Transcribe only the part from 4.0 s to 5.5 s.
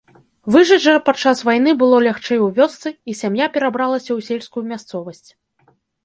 ў сельскую мясцовасць.